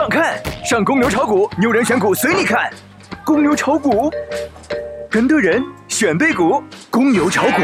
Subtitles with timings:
[0.00, 2.72] 浪看，上公牛炒股，牛人选股随你看。
[3.22, 4.10] 公牛炒股，
[5.10, 7.62] 跟对人选对股，公牛炒股。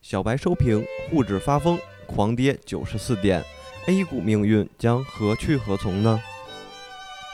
[0.00, 3.44] 小白收评，沪指发疯，狂跌九十四点
[3.88, 6.18] ，A 股命运将何去何从呢？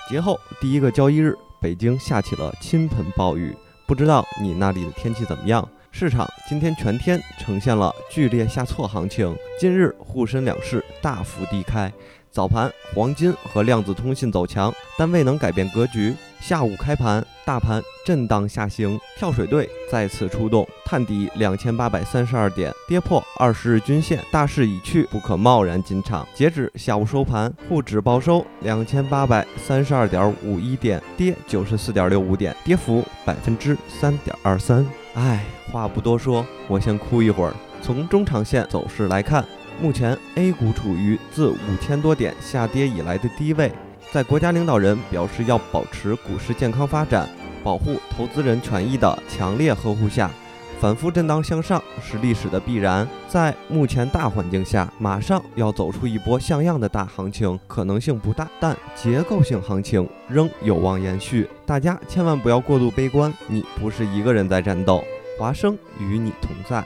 [0.09, 3.57] 节后第一个交易日，北京下起了倾盆暴雨，
[3.87, 5.67] 不知道你那里的天气怎么样？
[5.93, 11.93] 市场今天全天呈现了剧烈下挫行情，今日沪深两市大幅低开。
[12.33, 16.15] 早盘，黄金和量子通信走强，但未能改变格局。
[16.41, 26.27] 下午开盘，大盘震荡下行，跳水队再次出动，探底两千八百三十二点，跌破二十日均线，大势已去，不可贸然进场。
[26.33, 34.87] 截止下午收盘，沪指报收两千八百三十二点五一点，跌九十四点六五点，跌幅百分之三点二三。
[35.15, 37.53] 唉，话不多说，我先哭一会儿。
[37.83, 39.45] 从中长线走势来看。
[39.81, 43.73] 目前 A 股处于自五千多点下跌以来的低位，
[44.13, 47.29] 在国家领导人表示要保持股市健康发展、
[47.65, 50.31] 保护投资人权益的强烈呵护下，
[50.79, 53.09] 反复震荡向上是历史的必然。
[53.27, 61.49] 在目前大环境下，马上要走出一波像样的大行情可能性不大，但结构性行情仍有望延续。
[61.65, 65.03] 大家千万不要过度悲观，你不是一个人在战斗，
[65.39, 66.85] 华生与你同在。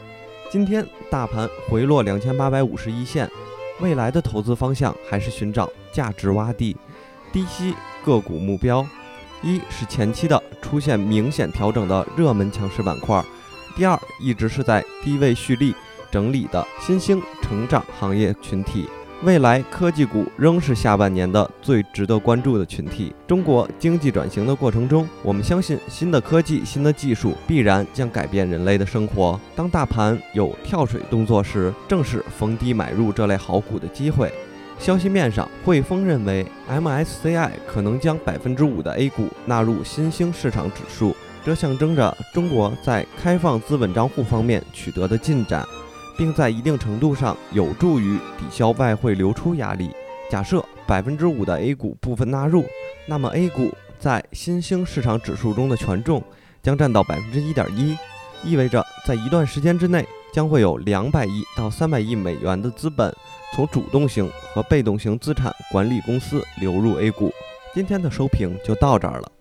[0.54, 3.28] 今天大盘回落两千八百五十一线，
[3.80, 6.76] 未来的投资方向还是寻找价值洼地、
[7.32, 7.74] 低吸
[8.04, 8.86] 个股目标。
[9.42, 13.20] 一是前期的出现明显调整的热门强势板块，
[13.74, 15.74] 第二一直是在低位蓄力
[16.08, 18.88] 整理的新兴成长行业群体。
[19.24, 23.14] 未来科技股仍是下半年的最值得关注的群体。
[23.26, 29.40] 中国经济转型的过程中，我们相信新的科技、新的技术必然将改变人类的生活。
[29.56, 34.30] 当大盘有跳水动作时，正是逢低买入这类好股的机会。
[34.78, 45.66] 消息面上，汇丰认为 MSCI 可能将百分之五的 A 股纳入新兴市场指数，这象征着中国在开放资本账户方面取得的进展。
[46.16, 49.90] 并在一定程度上有助于抵消外汇流出压力。
[50.30, 52.64] 假设百分之五的 A 股部分纳入，
[53.06, 56.22] 那么 A 股在新兴市场指数中的权重
[56.62, 57.96] 将占到百分之一点一，
[58.42, 63.14] 意味着在一段时间之内将会有两百亿到三百亿美元的资本
[63.54, 67.30] 从主动型和被动型资产管理公司流入 A 股。
[67.74, 69.33] 今天的收评就到这儿了。